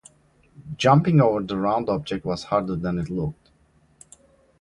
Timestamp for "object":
1.87-2.25